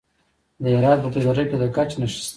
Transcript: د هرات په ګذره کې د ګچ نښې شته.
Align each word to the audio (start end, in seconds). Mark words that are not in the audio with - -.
د 0.61 0.63
هرات 0.77 0.99
په 1.03 1.09
ګذره 1.13 1.43
کې 1.49 1.55
د 1.61 1.63
ګچ 1.75 1.91
نښې 1.99 2.19
شته. 2.23 2.29